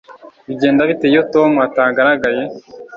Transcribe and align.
Bigenda 0.47 0.81
bite 0.89 1.05
iyo 1.11 1.21
Tom 1.33 1.51
atagaragaye 1.67 2.43